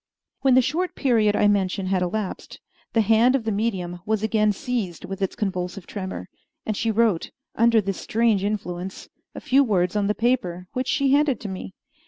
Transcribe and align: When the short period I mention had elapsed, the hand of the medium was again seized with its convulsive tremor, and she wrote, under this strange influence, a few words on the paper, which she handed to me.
When 0.39 0.55
the 0.55 0.63
short 0.63 0.95
period 0.95 1.35
I 1.35 1.47
mention 1.47 1.85
had 1.85 2.01
elapsed, 2.01 2.59
the 2.93 3.01
hand 3.01 3.35
of 3.35 3.43
the 3.43 3.51
medium 3.51 3.99
was 4.03 4.23
again 4.23 4.51
seized 4.51 5.05
with 5.05 5.21
its 5.21 5.35
convulsive 5.35 5.85
tremor, 5.85 6.27
and 6.65 6.75
she 6.75 6.89
wrote, 6.89 7.29
under 7.53 7.79
this 7.79 7.97
strange 8.01 8.43
influence, 8.43 9.09
a 9.35 9.39
few 9.39 9.63
words 9.63 9.95
on 9.95 10.07
the 10.07 10.15
paper, 10.15 10.65
which 10.73 10.87
she 10.87 11.11
handed 11.11 11.39
to 11.41 11.49
me. 11.49 11.75